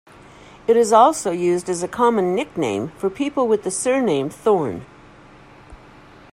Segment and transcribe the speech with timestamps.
[0.67, 4.83] It is also used as a common nickname for people with the surname Thorne.